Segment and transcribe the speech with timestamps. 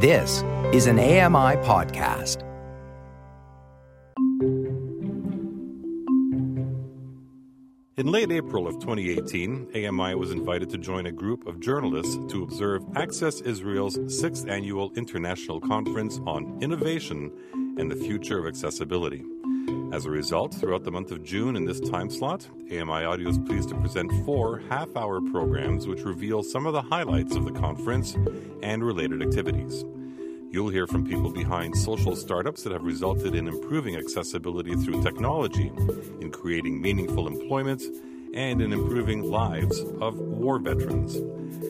[0.00, 2.44] This is an AMI podcast.
[7.96, 12.44] In late April of 2018, AMI was invited to join a group of journalists to
[12.44, 17.32] observe Access Israel's sixth annual international conference on innovation
[17.76, 19.24] and the future of accessibility.
[19.92, 23.38] As a result, throughout the month of June in this time slot, AMI Audio is
[23.38, 27.52] pleased to present four half hour programs which reveal some of the highlights of the
[27.52, 28.16] conference
[28.62, 29.84] and related activities.
[30.50, 35.72] You'll hear from people behind social startups that have resulted in improving accessibility through technology,
[36.20, 37.82] in creating meaningful employment,
[38.34, 41.18] and in improving lives of war veterans.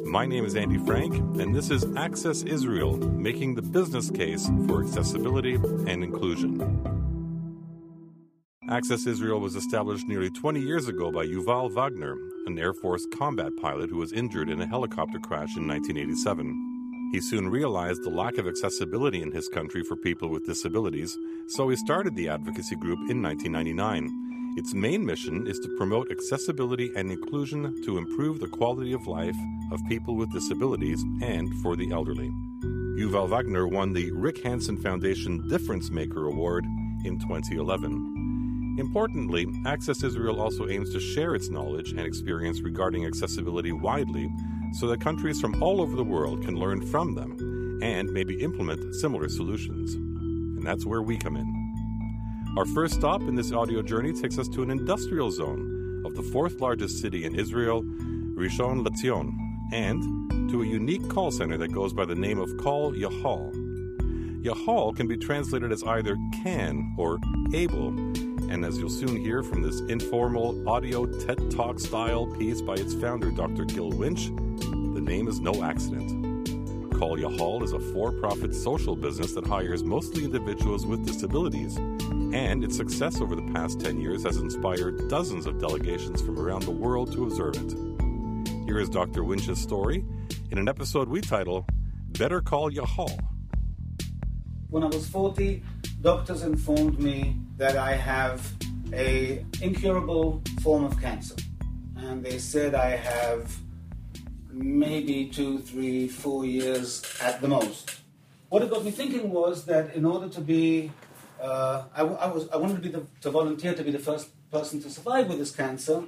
[0.04, 4.84] My name is Andy Frank, and this is Access Israel, making the business case for
[4.84, 6.97] accessibility and inclusion.
[8.70, 13.56] Access Israel was established nearly 20 years ago by Yuval Wagner, an Air Force combat
[13.56, 17.08] pilot who was injured in a helicopter crash in 1987.
[17.10, 21.70] He soon realized the lack of accessibility in his country for people with disabilities, so
[21.70, 24.54] he started the advocacy group in 1999.
[24.58, 29.36] Its main mission is to promote accessibility and inclusion to improve the quality of life
[29.72, 32.30] of people with disabilities and for the elderly.
[33.00, 36.66] Yuval Wagner won the Rick Hansen Foundation Difference Maker Award
[37.06, 38.17] in 2011.
[38.78, 44.30] Importantly, Access Israel also aims to share its knowledge and experience regarding accessibility widely
[44.74, 48.94] so that countries from all over the world can learn from them and maybe implement
[48.94, 49.94] similar solutions.
[49.94, 52.54] And that's where we come in.
[52.56, 56.22] Our first stop in this audio journey takes us to an industrial zone of the
[56.22, 59.36] fourth largest city in Israel, Rishon LeZion,
[59.72, 63.52] and to a unique call center that goes by the name of Call Yahal.
[64.40, 67.18] Yahal can be translated as either can or
[67.52, 67.92] able,
[68.50, 72.94] and as you'll soon hear from this informal audio TED Talk style piece by its
[72.94, 73.64] founder, Dr.
[73.64, 76.08] Gil Winch, the name is no accident.
[76.98, 82.64] Call Yahal is a for profit social business that hires mostly individuals with disabilities, and
[82.64, 86.70] its success over the past 10 years has inspired dozens of delegations from around the
[86.70, 88.64] world to observe it.
[88.64, 89.24] Here is Dr.
[89.24, 90.04] Winch's story
[90.50, 91.66] in an episode we title
[92.18, 93.18] Better Call Yahal.
[94.70, 95.62] When I was 40,
[96.00, 98.40] doctors informed me that I have
[98.92, 101.34] a incurable form of cancer.
[101.96, 103.54] And they said I have
[104.50, 108.00] maybe two, three, four years at the most.
[108.48, 110.90] What it got me thinking was that in order to be,
[111.42, 114.30] uh, I, I, was, I wanted to be the, to volunteer to be the first
[114.50, 116.04] person to survive with this cancer,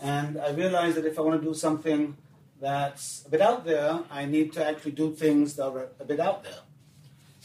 [0.00, 2.16] and I realized that if I want to do something
[2.60, 6.20] that's a bit out there, I need to actually do things that are a bit
[6.20, 6.60] out there.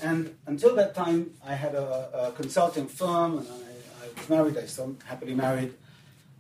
[0.02, 4.58] And until that time, I had a, a consulting firm, and I, I was married.
[4.58, 5.74] I still happily married,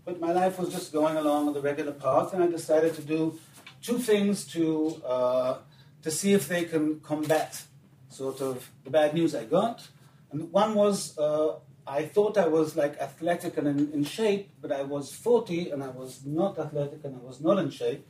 [0.05, 3.39] but my life was just going along the regular path, and I decided to do
[3.81, 5.57] two things to uh,
[6.03, 7.63] to see if they can combat
[8.09, 9.87] sort of the bad news I got.
[10.31, 11.55] And one was uh,
[11.87, 15.81] I thought I was like athletic and in, in, shape, but I was 40 and
[15.81, 18.05] I was not athletic and I was not in shape.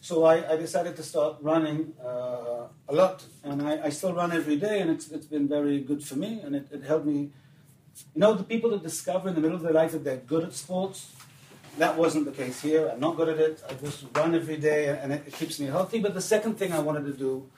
[0.00, 4.30] So I, I decided to start running uh, a lot, and I, I, still run
[4.30, 7.30] every day, and it's, it's been very good for me, and it, it helped me.
[8.14, 10.44] You know, the people that discover in the middle of their life that they're good
[10.44, 11.10] at sports,
[11.78, 12.88] that wasn't the case here.
[12.88, 13.62] I'm not good at it.
[13.68, 16.00] I just run every day and it, keeps me healthy.
[16.00, 17.48] But the second thing I wanted to do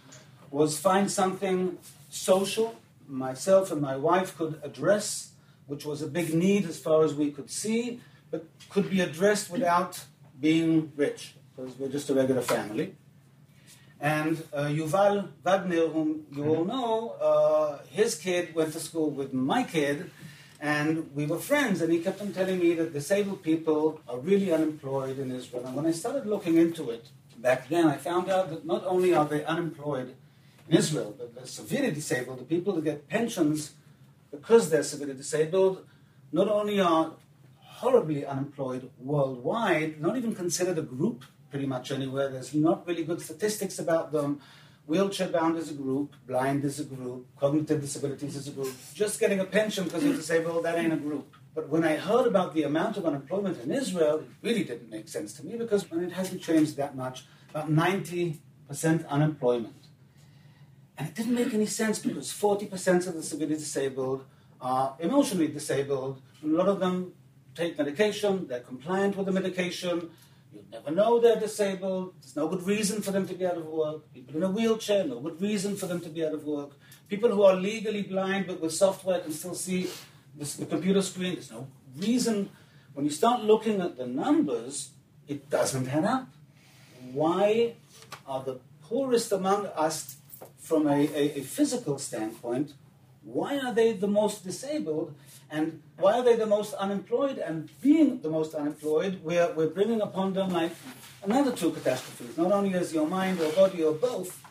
[0.51, 2.77] was find something social
[3.09, 5.33] myself and my wife could address,
[5.67, 8.01] which was a big need as far as we could see,
[8.31, 10.05] but could be addressed without
[10.41, 12.95] being rich, because we're just a regular family.
[14.01, 19.35] And uh, Yuval Wagner, whom you all know, uh, his kid went to school with
[19.35, 20.11] my kid,
[20.59, 24.53] and we were friends, and he kept on telling me that disabled people are really
[24.53, 25.67] unemployed in Israel.
[25.67, 29.15] And when I started looking into it back then, I found out that not only
[29.15, 30.15] are they unemployed
[30.69, 32.39] in Israel, but they're severely disabled.
[32.41, 33.73] The people that get pensions
[34.31, 35.85] because they're severely disabled
[36.33, 37.13] not only are
[37.59, 42.29] horribly unemployed worldwide, not even considered a group pretty much anywhere.
[42.29, 44.41] There's not really good statistics about them
[44.87, 48.75] wheelchair bound as a group, blind as a group, cognitive disabilities as a group.
[48.93, 51.33] Just getting a pension because you're disabled, that ain't a group.
[51.55, 55.09] But when I heard about the amount of unemployment in Israel, it really didn't make
[55.09, 58.39] sense to me because it hasn't changed that much, about 90%
[59.09, 59.75] unemployment.
[60.99, 64.25] And it didn't make any sense because 40% of the severely disabled
[64.61, 66.21] are emotionally disabled.
[66.43, 67.13] And a lot of them
[67.55, 70.11] take medication, they're compliant with the medication,
[70.53, 72.15] you never know they're disabled.
[72.21, 74.13] There's no good reason for them to be out of work.
[74.13, 76.73] People in a wheelchair, no good reason for them to be out of work.
[77.09, 79.89] People who are legally blind but with software can still see
[80.35, 81.35] this, the computer screen.
[81.35, 82.51] There's no reason.
[82.95, 84.91] When you start looking at the numbers,
[85.29, 86.29] it doesn't add up.
[87.13, 87.75] Why
[88.27, 90.17] are the poorest among us
[90.59, 92.75] from a, a, a physical standpoint,
[93.23, 95.15] why are they the most disabled
[95.51, 97.39] and why are they the most unemployed?
[97.39, 100.73] And being the most unemployed, we're, we're bringing upon them like
[101.23, 102.37] another two catastrophes.
[102.39, 104.43] Not only is your mind or body or both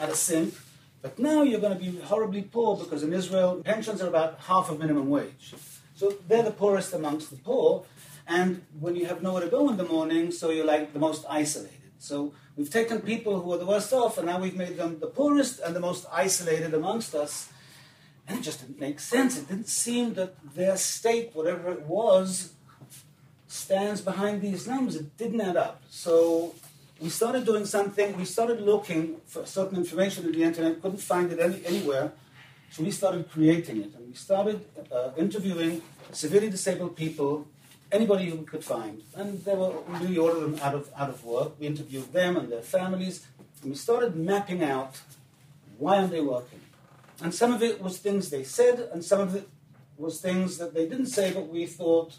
[0.00, 0.54] at a sink,
[1.02, 4.70] but now you're going to be horribly poor because in Israel, pensions are about half
[4.70, 5.54] of minimum wage.
[5.94, 7.84] So they're the poorest amongst the poor.
[8.26, 11.24] And when you have nowhere to go in the morning, so you're like the most
[11.28, 11.92] isolated.
[11.98, 15.06] So we've taken people who are the worst off, and now we've made them the
[15.06, 17.48] poorest and the most isolated amongst us.
[18.28, 19.38] And it just didn't make sense.
[19.38, 22.52] It didn't seem that their state, whatever it was,
[23.46, 24.96] stands behind these numbers.
[24.96, 25.82] It didn't add up.
[25.90, 26.54] So
[27.00, 28.16] we started doing something.
[28.16, 32.12] We started looking for certain information in the internet, couldn't find it any, anywhere.
[32.70, 33.94] So we started creating it.
[33.94, 35.82] And we started uh, interviewing
[36.12, 37.46] severely disabled people,
[37.92, 39.02] anybody who we could find.
[39.14, 41.52] And they were, we ordered them out of, out of work.
[41.60, 43.26] We interviewed them and their families.
[43.62, 45.00] And we started mapping out
[45.78, 46.60] why aren't they working?
[47.22, 49.48] And some of it was things they said, and some of it
[49.96, 52.16] was things that they didn't say, but we thought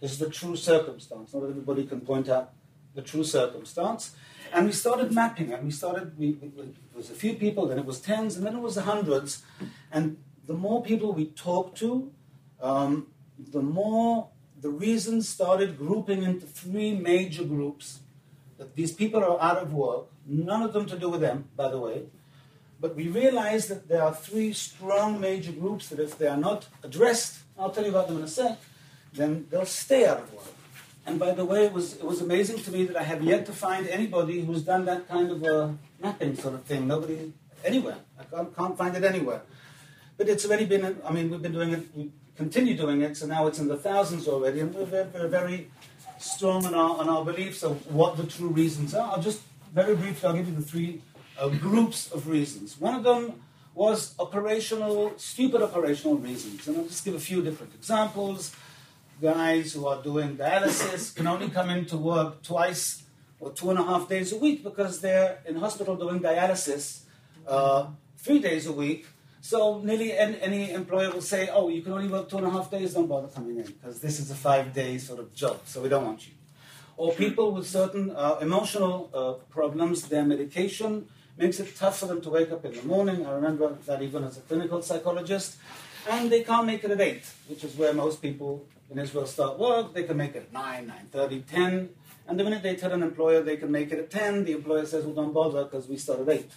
[0.00, 1.34] this is the true circumstance.
[1.34, 2.52] Not everybody can point out
[2.94, 4.16] the true circumstance.
[4.52, 5.62] And we started mapping it.
[5.62, 8.60] We started, we, it was a few people, then it was tens, and then it
[8.60, 9.42] was hundreds.
[9.92, 10.16] And
[10.46, 12.10] the more people we talked to,
[12.60, 13.08] um,
[13.38, 14.28] the more
[14.60, 18.00] the reasons started grouping into three major groups.
[18.58, 21.70] That these people are out of work, none of them to do with them, by
[21.70, 22.02] the way.
[22.80, 26.66] But we realize that there are three strong major groups that if they are not
[26.82, 28.58] addressed, I'll tell you about them in a sec,
[29.12, 30.54] then they'll stay out of work.
[31.06, 33.44] And by the way, it was, it was amazing to me that I have yet
[33.46, 36.86] to find anybody who's done that kind of a mapping sort of thing.
[36.86, 37.32] Nobody,
[37.64, 37.98] anywhere.
[38.18, 39.42] I can't, can't find it anywhere.
[40.16, 43.26] But it's already been, I mean, we've been doing it, we continue doing it, so
[43.26, 45.70] now it's in the thousands already, and we're very, very
[46.18, 49.12] strong on our, on our beliefs of what the true reasons are.
[49.12, 49.40] I'll just,
[49.74, 51.02] very briefly, I'll give you the three
[51.40, 52.78] uh, groups of reasons.
[52.78, 53.40] One of them
[53.74, 56.68] was operational, stupid operational reasons.
[56.68, 58.54] And I'll just give a few different examples.
[59.22, 63.02] Guys who are doing dialysis can only come into work twice
[63.38, 67.02] or two and a half days a week because they're in hospital doing dialysis
[67.46, 67.86] uh,
[68.18, 69.06] three days a week.
[69.40, 72.50] So nearly any, any, employer will say, oh, you can only work two and a
[72.50, 75.80] half days, don't bother coming in because this is a five-day sort of job, so
[75.80, 76.34] we don't want you.
[76.98, 82.20] Or people with certain uh, emotional uh, problems, their medication makes it tough for them
[82.20, 83.26] to wake up in the morning.
[83.26, 85.56] I remember that even as a clinical psychologist.
[86.08, 89.58] And they can't make it at 8, which is where most people in Israel start
[89.58, 89.92] work.
[89.92, 91.88] They can make it at 9, 9.30, 10.
[92.26, 94.86] And the minute they tell an employer they can make it at 10, the employer
[94.86, 96.50] says, well, don't bother because we start at 8.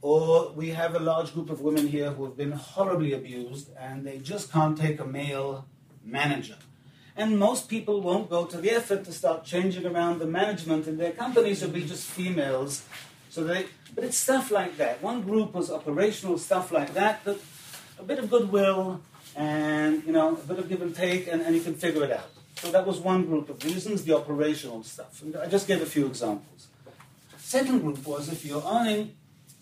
[0.00, 4.06] Or we have a large group of women here who have been horribly abused and
[4.06, 5.66] they just can't take a male
[6.04, 6.56] manager.
[7.16, 10.98] And most people won't go to the effort to start changing around the management in
[10.98, 11.62] their companies.
[11.62, 12.84] It'll be just females
[13.30, 15.02] so they, but it's stuff like that.
[15.02, 17.38] One group was operational stuff like that, that
[17.98, 19.00] a bit of goodwill
[19.36, 22.12] and you know a bit of give and take, and, and you can figure it
[22.12, 22.30] out.
[22.56, 25.22] So that was one group of reasons, the operational stuff.
[25.22, 26.66] And I just gave a few examples.
[27.38, 29.14] Second group was if you're earning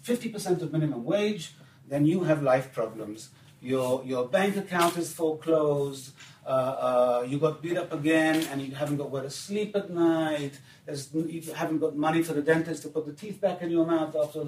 [0.03, 1.53] 50% of minimum wage,
[1.87, 3.29] then you have life problems.
[3.61, 6.13] Your, your bank account is foreclosed,
[6.47, 9.91] uh, uh, you got beat up again, and you haven't got where to sleep at
[9.91, 13.71] night, there's, you haven't got money for the dentist to put the teeth back in
[13.71, 14.45] your mouth after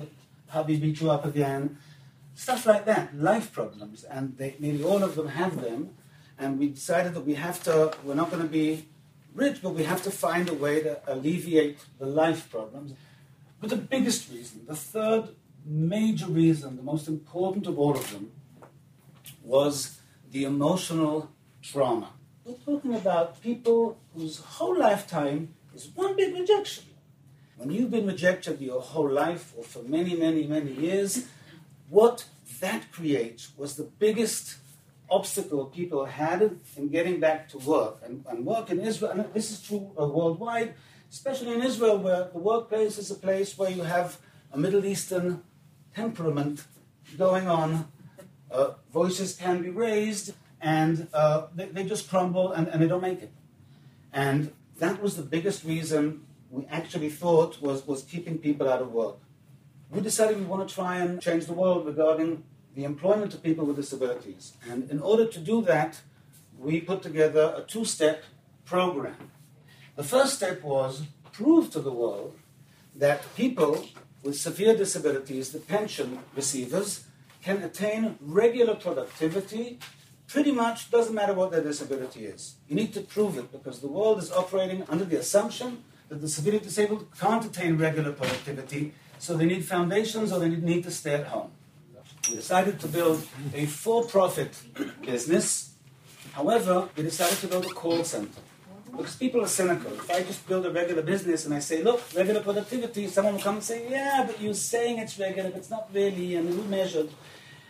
[0.48, 1.76] hubby beat you up again.
[2.34, 5.90] Stuff like that, life problems, and they, nearly all of them have them.
[6.38, 8.86] And we decided that we have to, we're not going to be
[9.34, 12.94] rich, but we have to find a way to alleviate the life problems.
[13.60, 15.30] But the biggest reason, the third
[15.64, 18.30] major reason, the most important of all of them,
[19.42, 19.98] was
[20.30, 21.30] the emotional
[21.72, 22.10] trauma.
[22.44, 26.84] We're talking about people whose whole lifetime is one big rejection.
[27.56, 31.26] When you've been rejected your whole life or for many, many, many years,
[31.90, 32.24] what
[32.60, 34.56] that creates was the biggest
[35.10, 37.96] obstacle people had in getting back to work.
[38.04, 40.74] And, and work in Israel, and this is true uh, worldwide,
[41.10, 44.18] especially in Israel, where the workplace is a place where you have
[44.52, 45.42] a Middle Eastern
[45.94, 46.64] temperament
[47.16, 47.88] going on.
[48.50, 53.02] Uh, voices can be raised, and uh, they, they, just crumble and, and they don't
[53.02, 53.32] make it.
[54.12, 58.92] And that was the biggest reason we actually thought was, was keeping people out of
[58.92, 59.16] work.
[59.90, 63.64] We decided we want to try and change the world regarding the employment of people
[63.64, 64.54] with disabilities.
[64.68, 66.00] And in order to do that,
[66.58, 68.24] we put together a two step
[68.64, 69.30] program.
[69.96, 72.36] The first step was prove to the world
[72.96, 73.86] that people
[74.22, 77.04] with severe disabilities, the pension receivers,
[77.42, 79.78] can attain regular productivity
[80.28, 82.56] pretty much doesn't matter what their disability is.
[82.68, 86.28] You need to prove it because the world is operating under the assumption that the
[86.28, 91.14] severely disabled can't attain regular productivity so they need foundations or they need to stay
[91.14, 91.50] at home.
[92.28, 94.52] We decided to build a for profit
[95.02, 95.74] business.
[96.32, 98.40] However, we decided to build a call center.
[98.90, 99.92] Because people are cynical.
[99.92, 103.40] If I just build a regular business and I say, look, regular productivity, someone will
[103.40, 106.68] come and say, yeah, but you're saying it's regular, but it's not really, and it's
[106.68, 107.10] measured.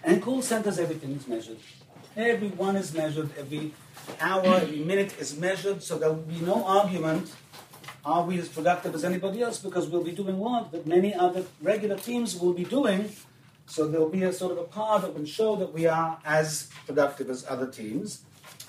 [0.03, 1.59] And call centers, everything is measured.
[2.19, 3.73] Every one is measured, every
[4.21, 7.31] hour, every minute is measured, so there will be no argument
[8.05, 11.45] are we as productive as anybody else because we'll be doing what that many other
[11.61, 13.13] regular teams will be doing.
[13.67, 16.71] So there'll be a sort of a par that will show that we are as
[16.87, 18.23] productive as other teams.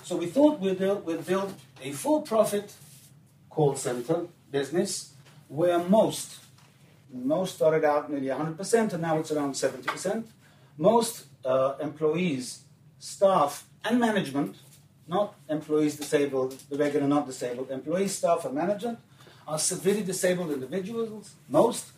[0.04, 2.72] So we thought we'd build, we'd build a for-profit
[3.48, 5.14] call center business
[5.48, 6.38] where most,
[7.12, 10.24] most started out nearly 100% and now it's around 70%.
[10.76, 12.60] Most uh, employees,
[13.00, 14.56] staff, and management,
[15.08, 19.00] not employees disabled, the regular not disabled, employees, staff, and management
[19.48, 21.90] are severely disabled individuals, most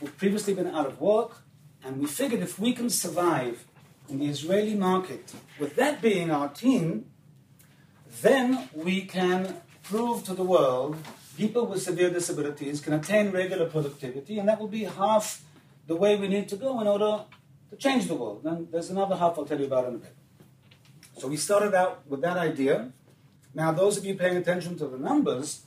[0.00, 1.42] who've previously been out of work,
[1.84, 3.66] and we figured if we can survive
[4.08, 7.06] in the Israeli market with that being our team,
[8.22, 10.96] then we can prove to the world
[11.36, 15.42] people with severe disabilities can attain regular productivity, and that will be half
[15.86, 17.24] the way we need to go in order
[17.70, 18.44] to change the world.
[18.44, 20.14] And there's another half I'll tell you about in a bit.
[21.18, 22.90] So we started out with that idea.
[23.54, 25.62] Now, those of you paying attention to the numbers,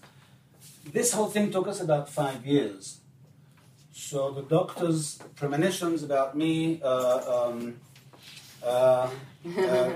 [0.91, 2.99] this whole thing took us about five years.
[3.91, 7.75] So the doctor's premonitions about me uh, um,
[8.63, 9.09] uh,
[9.57, 9.93] uh,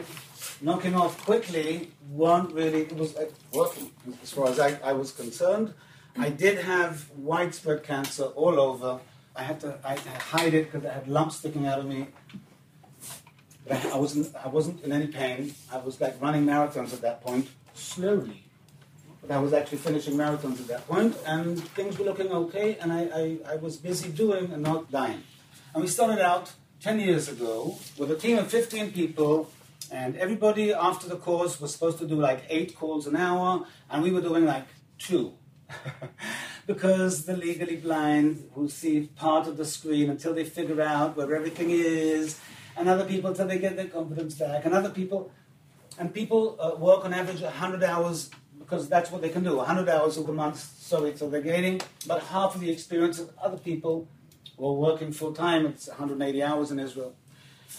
[0.61, 3.91] knocking off quickly weren't really, it was uh, working
[4.23, 5.73] as far as I, I, was concerned.
[6.17, 8.99] I did have widespread cancer all over.
[9.35, 12.07] I had to I, hide it because I had lumps sticking out of me.
[13.67, 15.53] But I, wasn't, I wasn't in any pain.
[15.71, 18.43] I was like running marathons at that point, slowly.
[19.21, 22.91] But I was actually finishing marathons at that point, and things were looking okay, and
[22.91, 25.23] I, I, I was busy doing and not dying.
[25.73, 26.51] And we started out
[26.81, 29.51] 10 years ago with a team of 15 people,
[29.91, 34.01] and everybody after the course was supposed to do like eight calls an hour, and
[34.01, 34.65] we were doing like
[34.97, 35.33] two.
[36.67, 41.33] because the legally blind who see part of the screen until they figure out where
[41.35, 42.39] everything is,
[42.77, 45.31] and other people until they get their confidence back, and other people,
[45.99, 49.89] and people uh, work on average 100 hours because that's what they can do 100
[49.89, 50.59] hours of the month.
[50.79, 54.07] So, they're gaining about half of the experience of other people
[54.57, 55.65] who are working full time.
[55.65, 57.13] It's 180 hours in Israel.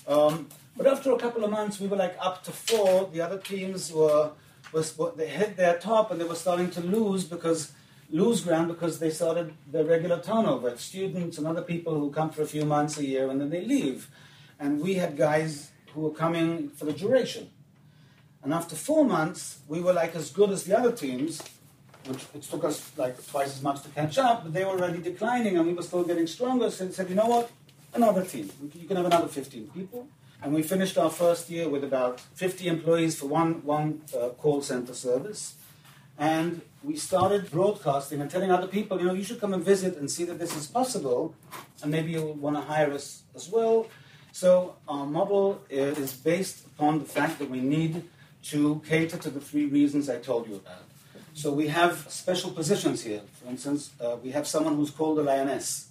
[0.06, 3.10] Um, but after a couple of months, we were like up to four.
[3.12, 4.32] The other teams were,
[4.72, 7.72] was, they hit their top and they were starting to lose because
[8.10, 10.76] lose ground because they started their regular turnover.
[10.76, 13.64] Students and other people who come for a few months a year and then they
[13.64, 14.08] leave.
[14.62, 17.50] And we had guys who were coming for the duration.
[18.44, 21.42] And after four months, we were like as good as the other teams,
[22.06, 25.00] which it took us like twice as much to catch up, but they were already
[25.00, 26.70] declining and we were still getting stronger.
[26.70, 27.50] So we said, you know what?
[27.92, 28.48] Another team.
[28.72, 30.06] You can have another 15 people.
[30.40, 34.62] And we finished our first year with about 50 employees for one, one uh, call
[34.62, 35.56] center service.
[36.18, 39.96] And we started broadcasting and telling other people, you know, you should come and visit
[39.96, 41.34] and see that this is possible,
[41.82, 43.88] and maybe you'll want to hire us as well.
[44.32, 48.02] So our model is based upon the fact that we need
[48.44, 50.84] to cater to the three reasons I told you about.
[51.34, 53.20] So we have special positions here.
[53.42, 55.88] For instance, uh, we have someone who's called a lioness.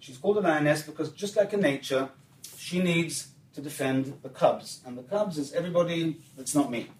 [0.00, 2.08] She's called a lioness because just like in nature,
[2.56, 4.80] she needs to defend the cubs.
[4.84, 6.90] And the cubs is everybody that's not me,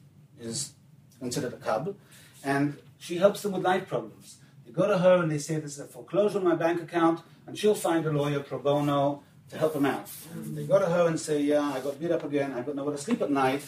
[0.41, 0.73] is
[1.19, 1.97] considered a cub.
[2.45, 4.37] And she helps them with life problems.
[4.65, 7.59] They go to her and they say, There's a foreclosure on my bank account, and
[7.59, 10.09] she'll find a lawyer pro bono to help them out.
[10.35, 12.97] They go to her and say, Yeah, I got beat up again, I got nowhere
[12.97, 13.63] to sleep at night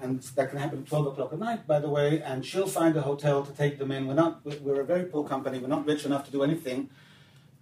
[0.00, 2.96] and that can happen at 12 o'clock at night, by the way, and she'll find
[2.96, 4.06] a hotel to take them in.
[4.06, 6.90] We're not, we're a very poor company, we're not rich enough to do anything,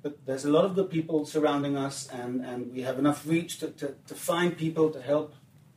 [0.03, 3.59] but there's a lot of good people surrounding us, and, and we have enough reach
[3.59, 5.35] to, to, to find people to help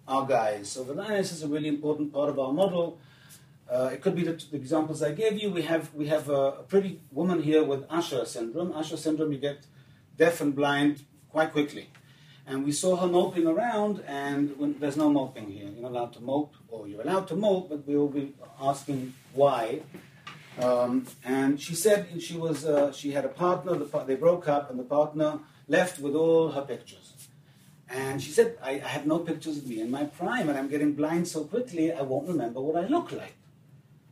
[0.07, 0.71] our guys.
[0.71, 2.99] So the Lioness is a really important part of our model.
[3.69, 5.49] Uh, it could be the, the, examples I gave you.
[5.51, 8.71] We have, we have a, a pretty woman here with Usher syndrome.
[8.71, 9.65] Usher syndrome, you get
[10.17, 11.03] deaf and blind
[11.35, 11.89] quite quickly.
[12.47, 15.67] And we saw her moping around, and when, there's no moping here.
[15.71, 18.33] You're not allowed to mope, or you're allowed to mope, but we will be
[18.71, 19.81] asking why.
[20.61, 23.73] Um, and she said she was uh, she had a partner.
[23.75, 27.07] The, they broke up, and the partner left with all her pictures.
[27.89, 30.69] And she said, I, I have no pictures of me in my prime, and I'm
[30.69, 33.35] getting blind so quickly, I won't remember what I look like.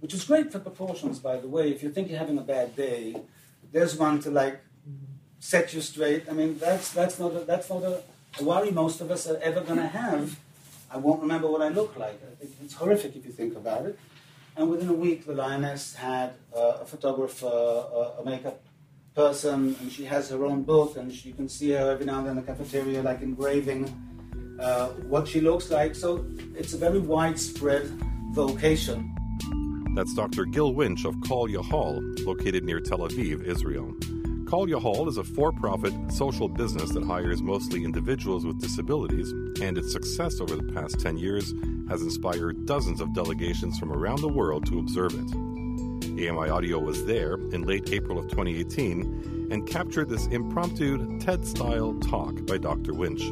[0.01, 1.71] Which is great for proportions, by the way.
[1.71, 3.15] If you think you're having a bad day,
[3.71, 4.59] there's one to like
[5.51, 6.23] set you straight.
[6.29, 8.01] I mean, that's that's not a, that's not a
[8.39, 10.39] a worry most of us are ever going to have.
[10.89, 12.19] I won't remember what I look like.
[12.41, 13.97] It's horrific if you think about it.
[14.55, 18.61] And within a week, the lioness had uh, a photographer, uh, a makeup
[19.15, 22.27] person, and she has her own book, and you can see her every now and
[22.27, 23.85] then in the cafeteria, like engraving
[24.59, 25.95] uh, what she looks like.
[25.95, 27.85] So it's a very widespread
[28.33, 29.09] vocation.
[29.95, 30.45] That's Dr.
[30.45, 33.93] Gil Winch of Kol Yahal, located near Tel Aviv, Israel.
[34.53, 39.79] Kol Hall is a for profit social business that hires mostly individuals with disabilities, and
[39.79, 41.55] its success over the past 10 years
[41.89, 46.29] has inspired dozens of delegations from around the world to observe it.
[46.29, 51.95] AMI Audio was there in late April of 2018 and captured this impromptu TED style
[51.95, 52.93] talk by Dr.
[52.93, 53.23] Winch.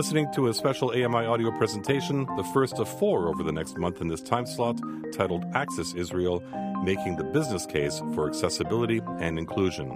[0.00, 4.00] Listening to a special AMI audio presentation, the first of four over the next month
[4.00, 4.80] in this time slot,
[5.12, 6.42] titled Access Israel
[6.82, 9.90] Making the Business Case for Accessibility and Inclusion.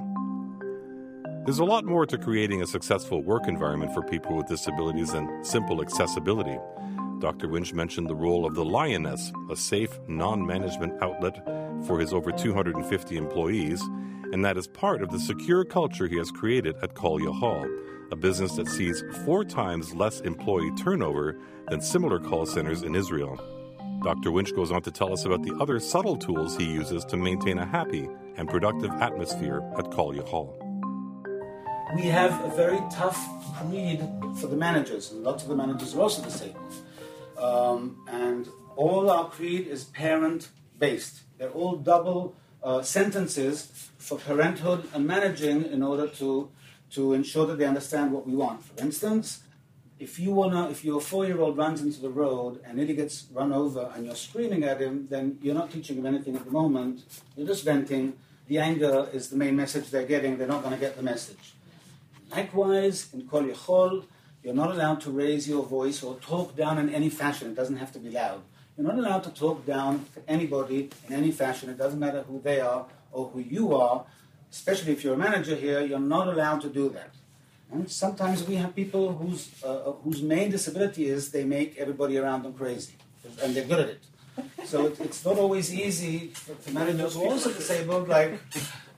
[1.46, 5.42] There's a lot more to creating a successful work environment for people with disabilities than
[5.42, 6.58] simple accessibility.
[7.20, 7.48] Dr.
[7.48, 11.42] Winch mentioned the role of the Lioness, a safe, non management outlet
[11.86, 13.82] for his over 250 employees,
[14.34, 17.66] and that is part of the secure culture he has created at Kol Yahal,
[18.10, 21.38] a business that sees four times less employee turnover
[21.68, 23.38] than similar call centers in Israel.
[24.02, 24.32] Dr.
[24.32, 27.58] Winch goes on to tell us about the other subtle tools he uses to maintain
[27.58, 30.60] a happy and productive atmosphere at Kol Yahal
[31.94, 33.16] we have a very tough
[33.56, 34.00] creed
[34.40, 36.74] for the managers, and lots of the managers are also disabled.
[37.38, 40.48] Um, and all our creed is parent
[40.78, 41.20] based.
[41.38, 46.48] They're all double uh, sentences for parenthood and managing in order to,
[46.90, 48.64] to ensure that they understand what we want.
[48.64, 49.42] For instance,
[49.98, 53.92] if you wanna, if your four-year-old runs into the road and nearly gets run over
[53.94, 57.04] and you're screaming at him, then you're not teaching him anything at the moment.
[57.36, 58.14] You're just venting.
[58.48, 60.36] The anger is the main message they're getting.
[60.36, 61.54] They're not going to get the message.
[62.30, 64.04] Likewise, in Kol Yachol,
[64.42, 67.50] you're not allowed to raise your voice or talk down in any fashion.
[67.50, 68.42] It doesn't have to be loud.
[68.76, 71.70] You're not allowed to talk down to anybody in any fashion.
[71.70, 74.04] It doesn't matter who they are or who you are.
[74.50, 77.10] Especially if you're a manager here, you're not allowed to do that.
[77.72, 82.18] And sometimes we have people whose, uh, uh whose main disability is they make everybody
[82.18, 82.94] around them crazy,
[83.42, 84.02] and they're good at it.
[84.64, 88.40] So it, it's not always easy for, for managers who are also disabled, like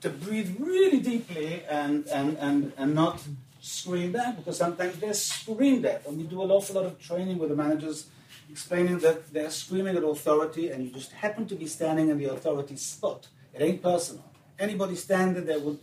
[0.01, 3.23] to breathe really deeply and, and, and, and not
[3.61, 6.05] scream back because sometimes they're screamed at.
[6.07, 8.07] And we do an awful lot of training with the managers
[8.49, 12.25] explaining that they're screaming at authority and you just happen to be standing in the
[12.25, 13.27] authority spot.
[13.53, 14.23] It ain't personal.
[14.59, 15.79] Anybody standing there would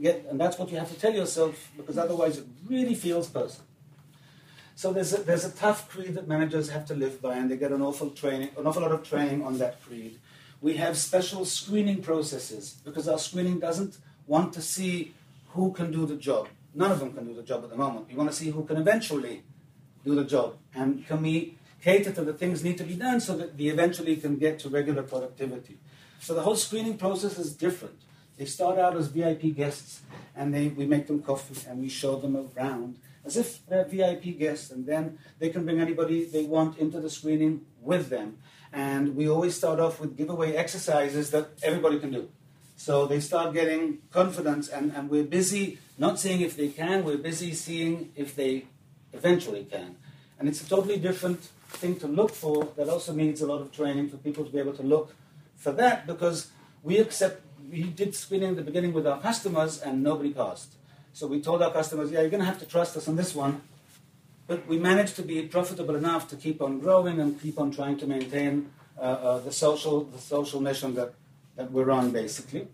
[0.00, 3.66] get, and that's what you have to tell yourself because otherwise it really feels personal.
[4.74, 7.58] So there's a, there's a tough creed that managers have to live by, and they
[7.58, 10.18] get an awful training, an awful lot of training on that creed.
[10.62, 15.12] We have special screening processes because our screening doesn't want to see
[15.48, 16.48] who can do the job.
[16.74, 18.08] None of them can do the job at the moment.
[18.08, 19.42] We want to see who can eventually
[20.04, 20.56] do the job.
[20.74, 24.16] And can we cater to the things need to be done so that we eventually
[24.16, 25.78] can get to regular productivity.
[26.20, 28.00] So the whole screening process is different.
[28.36, 30.02] They start out as VIP guests
[30.36, 34.38] and they, we make them coffee and we show them around as if they're VIP
[34.38, 38.38] guests and then they can bring anybody they want into the screening with them.
[38.72, 42.30] And we always start off with giveaway exercises that everybody can do.
[42.76, 47.18] So they start getting confidence, and, and we're busy not seeing if they can, we're
[47.18, 48.64] busy seeing if they
[49.12, 49.96] eventually can.
[50.38, 53.72] And it's a totally different thing to look for that also needs a lot of
[53.72, 55.14] training for people to be able to look
[55.56, 56.50] for that because
[56.82, 60.74] we accept, we did screening at the beginning with our customers and nobody passed.
[61.12, 63.34] So we told our customers, yeah, you're going to have to trust us on this
[63.34, 63.62] one
[64.50, 67.96] but we managed to be profitable enough to keep on growing and keep on trying
[67.96, 71.14] to maintain uh, uh, the social the social mission that,
[71.54, 72.66] that we're on basically.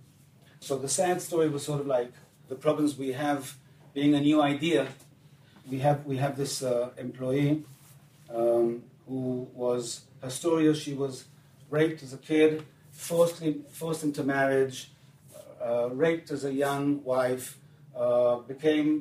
[0.59, 2.13] So the sad story was sort of like
[2.49, 3.59] the problems we have
[3.93, 4.89] being a new idea.
[5.71, 7.63] We have we have this uh, employee
[8.35, 11.25] um, who was her story is she was
[11.71, 14.91] raped as a kid, forced forced into marriage,
[15.63, 17.59] uh, raped as a young wife,
[17.97, 19.01] uh, became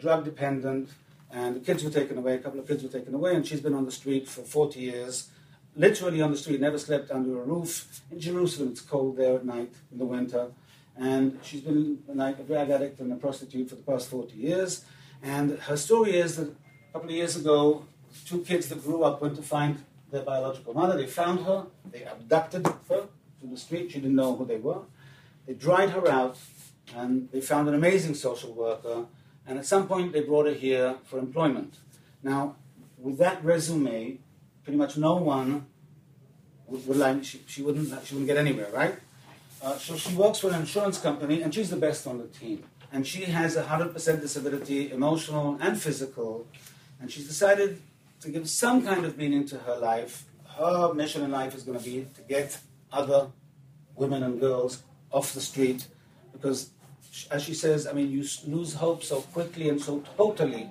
[0.00, 0.90] drug dependent,
[1.30, 2.34] and the kids were taken away.
[2.34, 4.80] A couple of kids were taken away, and she's been on the street for 40
[4.80, 5.30] years,
[5.76, 8.02] literally on the street, never slept under a roof.
[8.10, 10.48] In Jerusalem, it's cold there at night in the winter,
[10.96, 14.84] and she's been night, a drug addict and a prostitute for the past 40 years.
[15.22, 17.86] And her story is that a couple of years ago,
[18.26, 20.96] two kids that grew up went to find their biological mother.
[20.96, 23.08] They found her, they abducted her
[23.40, 23.90] to the street.
[23.90, 24.82] She didn't know who they were.
[25.46, 26.38] They dried her out,
[26.94, 29.06] and they found an amazing social worker
[29.46, 31.74] and at some point they brought her here for employment.
[32.22, 32.56] Now,
[32.98, 34.18] with that resume,
[34.62, 35.66] pretty much no one
[36.66, 38.94] would, would like, she, she, wouldn't, she wouldn't get anywhere, right?
[39.62, 42.64] Uh, so she works for an insurance company, and she's the best on the team.
[42.92, 46.46] and she has 100% disability, emotional and physical,
[47.00, 47.80] and she's decided
[48.22, 50.24] to give some kind of meaning to her life.
[50.56, 52.58] Her mission in life is going to be to get
[52.92, 53.28] other
[53.96, 55.86] women and girls off the street
[56.32, 56.70] because,
[57.30, 60.70] as she says, I mean, you lose hope so quickly and so totally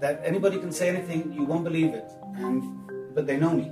[0.00, 2.10] that anybody can say anything, you won't believe it.
[2.36, 3.70] And, but they know me.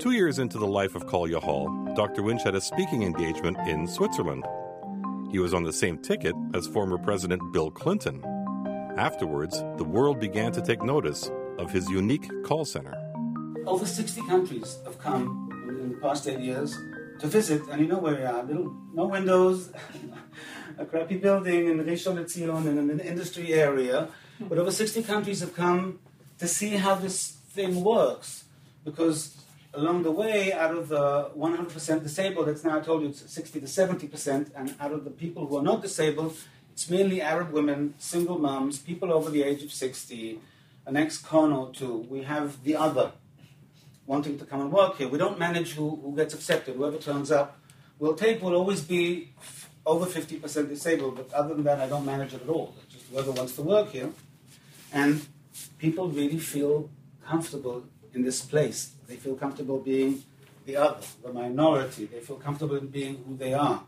[0.00, 2.22] Two years into the life of Kol Hall, Dr.
[2.22, 4.44] Winch had a speaking engagement in Switzerland.
[5.30, 8.24] He was on the same ticket as former President Bill Clinton.
[8.96, 12.94] Afterwards, the world began to take notice of his unique call center.
[13.66, 16.76] Over 60 countries have come in the past eight years
[17.20, 18.42] to visit, and you know where we are.
[18.42, 19.72] Little, no windows,
[20.78, 24.08] a crappy building in Rishon LeZion in an industry area.
[24.40, 26.00] But over 60 countries have come
[26.38, 28.44] to see how this thing works.
[28.84, 29.36] Because
[29.72, 33.60] along the way, out of the 100% disabled, it's now I told you it's 60
[33.60, 36.36] to 70%, and out of the people who are not disabled,
[36.72, 40.40] it's mainly Arab women, single moms, people over the age of 60,
[40.86, 42.06] an ex-con or two.
[42.08, 43.12] We have the other
[44.06, 45.08] wanting to come and work here.
[45.08, 46.76] We don't manage who, who gets accepted.
[46.76, 47.58] Whoever turns up,
[47.98, 49.32] we'll take will always be
[49.86, 52.74] over 50% disabled, but other than that, I don't manage it at all.
[52.82, 54.10] It's just whoever wants to work here.
[54.92, 55.26] And
[55.78, 56.90] people really feel
[57.26, 58.92] comfortable in this place.
[59.06, 60.22] They feel comfortable being
[60.66, 62.06] the other, the minority.
[62.06, 63.82] They feel comfortable in being who they are.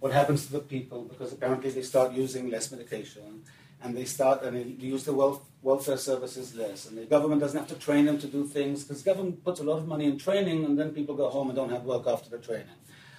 [0.00, 1.02] What happens to the people?
[1.04, 3.44] Because apparently they start using less medication
[3.86, 7.58] and they start and they use the wealth, welfare services less, and the government doesn't
[7.58, 10.06] have to train them to do things because the government puts a lot of money
[10.06, 12.78] in training, and then people go home and don't have work after the training.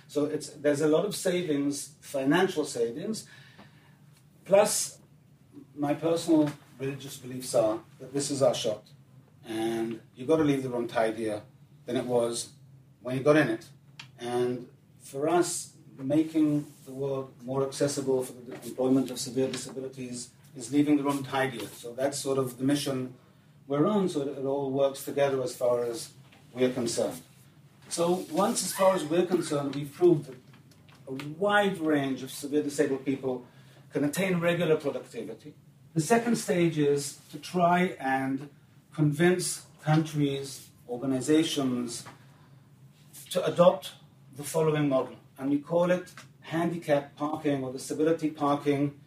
[0.10, 3.26] So it's, there's a lot of savings, financial savings,
[4.44, 5.00] plus
[5.76, 8.84] my personal religious beliefs are that this is our shot,
[9.48, 11.42] and you've got to leave the room tidier
[11.86, 12.50] than it was
[13.02, 13.66] when you got in it.
[14.20, 14.68] And
[15.00, 20.98] for us, making the world more accessible for the employment of severe disabilities is leaving
[20.98, 21.68] the room tidier.
[21.68, 23.14] So that's sort of the mission
[23.68, 26.10] we're on, so it all works together as far as
[26.54, 27.22] we're concerned.
[27.90, 30.38] So once, as far as we're concerned, we've proved that
[31.08, 33.46] a wide range of severe disabled people
[33.94, 35.54] can attain regular productivity.
[35.94, 38.50] The second stage is to try and
[38.94, 42.04] convince countries, organizations
[43.32, 43.92] to adopt
[44.36, 45.16] the following model.
[45.38, 49.00] And we call it handicap parking or disability parking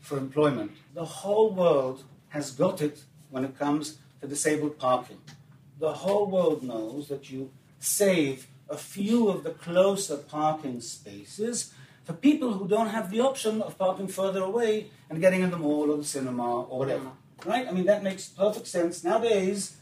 [0.00, 0.72] for employment.
[0.94, 5.18] The whole world has got it when it comes to disabled parking.
[5.78, 11.72] The whole world knows that you save a few of the closer parking spaces
[12.04, 15.56] for people who don't have the option of parking further away and getting in the
[15.56, 17.10] mall or the cinema or whatever.
[17.44, 17.66] Right?
[17.66, 19.76] I mean, that makes perfect sense nowadays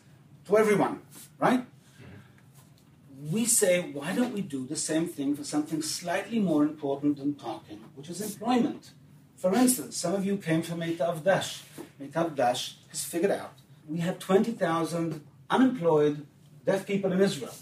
[0.47, 1.01] to everyone,
[1.39, 1.61] right?
[1.61, 3.33] Mm-hmm.
[3.33, 7.35] We say, why don't we do the same thing for something slightly more important than
[7.35, 8.93] parking, which is employment?
[9.39, 11.63] For instance, some of you came from Meitav Dash.
[12.03, 13.53] Meitav Dash has figured out
[13.89, 16.27] we have 20,000 unemployed
[16.67, 17.55] deaf people in Israel.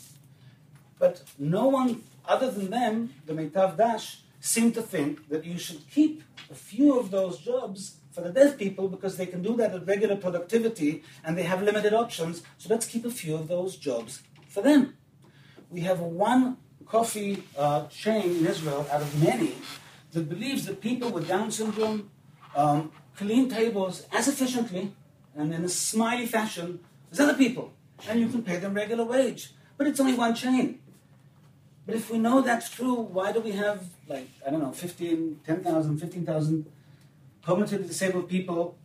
[0.99, 5.89] But no one other than them, the Meitav Dash, seem to think that you should
[5.91, 9.75] keep a few of those jobs for the deaf people because they can do that
[9.75, 12.43] at regular productivity and they have limited options.
[12.57, 14.97] So let's keep a few of those jobs for them.
[15.69, 19.53] We have one coffee uh, chain in Israel out of many
[20.17, 22.11] that believes that people with Down syndrome
[22.57, 24.93] um, clean tables as efficiently
[25.37, 26.81] and in a smiley fashion
[27.13, 27.75] as other people,
[28.09, 29.53] and you can pay them regular wage.
[29.77, 30.81] But it's only one chain.
[31.85, 35.41] But if we know that's true, why do we have, like, I don't know, 15,
[35.45, 36.67] 10,000, 15,000
[37.45, 38.79] cognitively disabled people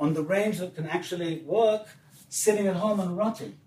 [0.00, 1.88] on the range that can actually work
[2.30, 3.58] sitting at home and rotting?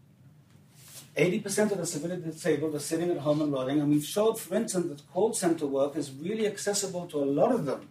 [1.15, 4.55] 80% of the severely disabled are sitting at home and rotting, and we've showed, for
[4.55, 7.87] instance, that call center work is really accessible to a lot of them.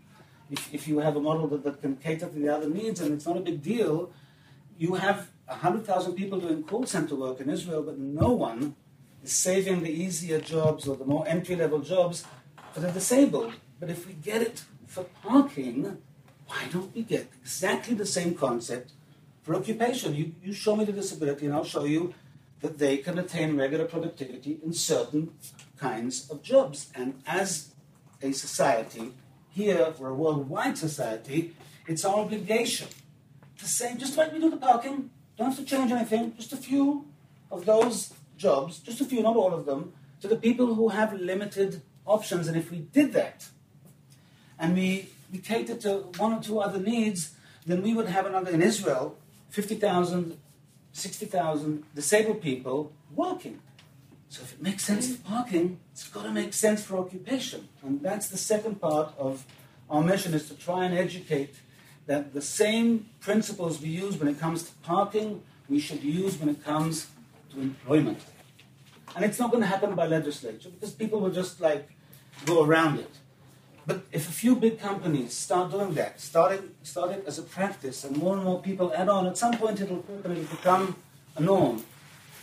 [0.50, 3.14] If, if you have a model that, that can cater to the other needs, and
[3.14, 4.10] it's not a big deal,
[4.76, 8.74] you have 100,000 people doing call center work in Israel, but no one
[9.22, 12.24] is saving the easier jobs or the more entry level jobs
[12.72, 13.52] for the disabled.
[13.78, 15.98] But if we get it for parking,
[16.46, 18.92] why don't we get exactly the same concept
[19.42, 20.14] for occupation?
[20.14, 22.14] You, you show me the disability, and I'll show you
[22.62, 25.32] that they can attain regular productivity in certain
[25.76, 26.90] kinds of jobs.
[26.94, 27.72] And as
[28.22, 29.12] a society,
[29.50, 31.54] here we're a worldwide society,
[31.86, 32.88] it's our obligation
[33.58, 36.56] to say, just like we do the parking, don't have to change anything, just a
[36.56, 37.06] few
[37.50, 41.12] of those jobs, just a few, not all of them, to the people who have
[41.12, 42.48] limited options.
[42.48, 43.48] And if we did that,
[44.58, 47.34] and we, we catered to one or two other needs,
[47.66, 49.18] then we would have another, in Israel,
[49.50, 50.38] 50,000
[50.92, 53.60] 60,000 disabled people working.
[54.28, 57.68] So if it makes sense for parking, it's got to make sense for occupation.
[57.82, 59.44] And that's the second part of
[59.92, 61.54] Our mission is to try and educate
[62.06, 66.48] that the same principles we use when it comes to parking, we should use when
[66.48, 67.08] it comes
[67.52, 68.18] to employment.
[69.14, 71.90] And it's not going to happen by legislature because people will just like
[72.46, 73.10] go around it.
[73.86, 78.16] But if a few big companies start doing that, start it, as a practice, and
[78.16, 80.04] more and more people add on, at some point it'll,
[80.56, 80.96] become
[81.36, 81.84] a norm.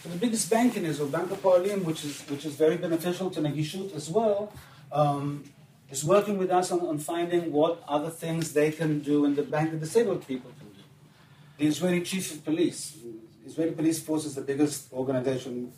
[0.03, 3.29] So the biggest bank in Israel, Bank of Hapoalim, which is which is very beneficial
[3.31, 4.51] to Nagishut as well,
[4.91, 5.43] um,
[5.89, 9.43] is working with us on, on finding what other things they can do in the
[9.43, 10.83] bank that disabled people can do.
[11.57, 12.97] The Israeli Chief of Police,
[13.45, 15.71] Israeli Police Force is the biggest organization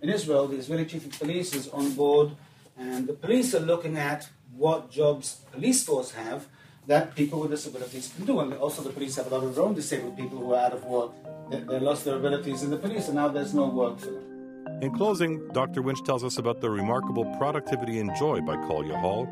[0.00, 0.46] in Israel.
[0.48, 2.30] The Israeli Chief of Police is on board,
[2.76, 6.46] and the police are looking at what jobs police force have
[6.86, 8.40] that people with disabilities can do.
[8.40, 10.72] And also the police have a lot of their own disabled people who are out
[10.72, 11.12] of work.
[11.50, 14.36] They, they lost their abilities in the police, and now there's no work for them.
[14.82, 15.82] In closing, Dr.
[15.82, 19.28] Winch tells us about the remarkable productivity enjoyed by Kol Hall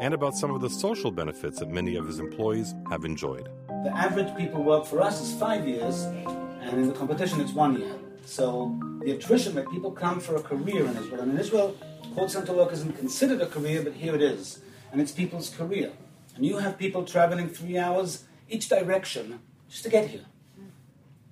[0.00, 3.48] and about some of the social benefits that many of his employees have enjoyed.
[3.84, 6.02] The average people work for us is five years,
[6.60, 7.94] and in the competition it's one year.
[8.26, 11.76] So the attrition that people come for a career in Israel, and in Israel,
[12.16, 15.92] call center work isn't considered a career, but here it is, and it's people's career.
[16.34, 20.24] And you have people traveling three hours each direction just to get here,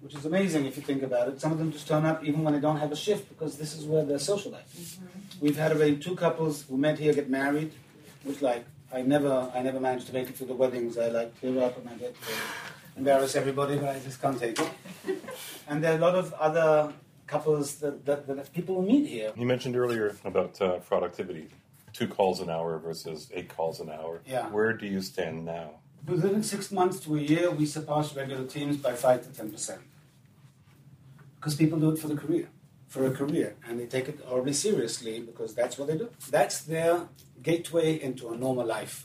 [0.02, 1.40] which is amazing if you think about it.
[1.40, 3.74] Some of them just turn up even when they don't have a shift because this
[3.74, 4.96] is where their social life is.
[4.96, 5.44] Mm-hmm.
[5.44, 7.72] We've had already two couples who met here get married,
[8.24, 10.98] which like I never I never managed to make it to the weddings.
[10.98, 14.58] I like tear up and I get uh, embarrass everybody, but I just can't take
[14.60, 14.70] it.
[15.68, 16.92] and there are a lot of other
[17.34, 19.30] couples that, that, that people meet here.
[19.42, 21.46] You mentioned earlier about uh, productivity,
[21.98, 24.14] two calls an hour versus eight calls an hour.
[24.34, 24.48] Yeah.
[24.56, 25.68] Where do you stand now?
[26.06, 29.82] Within six months to a year, we surpass regular teams by five to ten percent.
[31.36, 32.48] Because people do it for the career,
[32.94, 36.08] for a career, and they take it horribly seriously because that's what they do.
[36.36, 36.94] That's their
[37.42, 38.96] gateway into a normal life.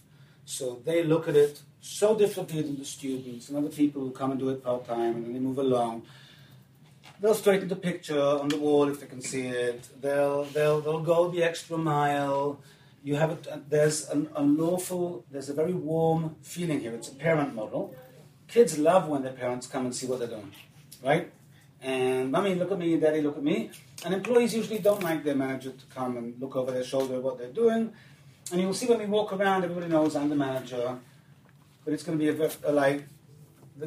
[0.45, 4.31] So they look at it so differently than the students and other people who come
[4.33, 5.95] and do it part time and then they move along.
[7.21, 9.89] They'll straighten the picture on the wall if they can see it.
[10.01, 12.61] They'll they'll they'll go the extra mile.
[13.03, 13.47] You have it.
[13.47, 15.25] Uh, there's an, a lawful.
[15.31, 16.93] There's a very warm feeling here.
[16.93, 17.95] It's a parent model.
[18.47, 20.51] Kids love when their parents come and see what they're doing,
[21.03, 21.31] right?
[21.81, 22.97] And mommy, look at me.
[22.97, 23.69] Daddy, look at me.
[24.03, 27.23] And employees usually don't like their manager to come and look over their shoulder at
[27.23, 27.93] what they're doing.
[28.51, 30.99] And you'll see when we walk around, everybody knows I'm the manager
[31.89, 33.03] but it's going to be a, a like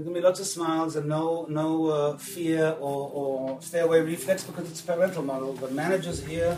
[0.01, 4.01] going to be lots of smiles and no no uh, fear or, or stay away
[4.01, 5.53] reflex because it's a parental model.
[5.53, 6.57] But managers here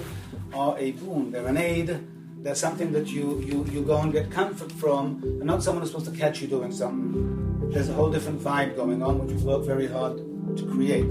[0.52, 1.32] are a boon.
[1.32, 1.98] They're an aid.
[2.38, 5.90] They're something that you, you, you go and get comfort from, and not someone who's
[5.90, 7.70] supposed to catch you doing something.
[7.70, 10.18] There's a whole different vibe going on, which we've worked very hard
[10.58, 11.06] to create.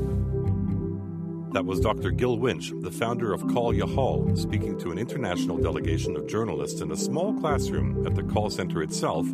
[1.54, 2.12] That was Dr.
[2.12, 6.92] Gil Winch, the founder of Kol Yahal, speaking to an international delegation of journalists in
[6.92, 9.28] a small classroom at the call center itself,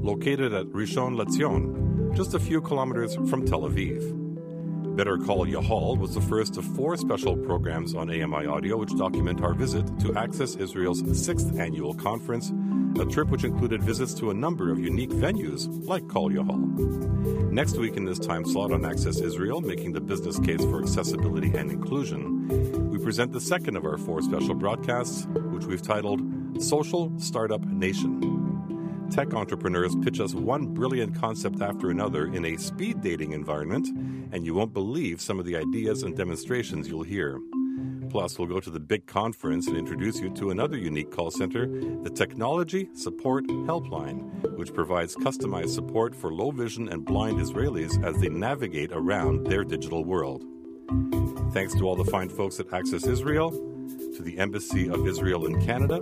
[0.00, 1.83] located at Rishon LeZion,
[2.14, 4.96] just a few kilometers from Tel Aviv.
[4.96, 9.42] Better Kol Yahal was the first of four special programs on AMI Audio which document
[9.42, 12.52] our visit to Access Israel's sixth annual conference,
[13.00, 17.50] a trip which included visits to a number of unique venues like Kol Yahal.
[17.50, 21.52] Next week in this time slot on Access Israel, making the business case for accessibility
[21.56, 26.22] and inclusion, we present the second of our four special broadcasts, which we've titled
[26.62, 28.33] Social Startup Nation
[29.10, 33.86] tech entrepreneurs pitch us one brilliant concept after another in a speed dating environment,
[34.32, 37.40] and you won't believe some of the ideas and demonstrations you'll hear.
[38.10, 41.66] Plus, we'll go to the big conference and introduce you to another unique call center,
[42.02, 48.16] the Technology Support Helpline, which provides customized support for low vision and blind Israelis as
[48.20, 50.44] they navigate around their digital world.
[51.52, 55.64] Thanks to all the fine folks at Access Israel, to the Embassy of Israel in
[55.64, 56.00] Canada,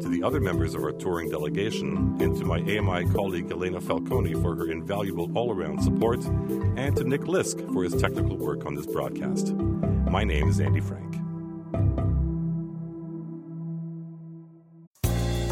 [0.00, 4.34] to the other members of our touring delegation, and to my AMI colleague Elena Falcone
[4.34, 6.24] for her invaluable all around support,
[6.76, 9.54] and to Nick Lisk for his technical work on this broadcast.
[9.54, 11.17] My name is Andy Frank.